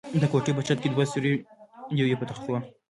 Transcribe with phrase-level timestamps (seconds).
[0.21, 1.43] د کوټې په چت کې دوه سوري و،
[1.99, 2.55] یو یې په تختو.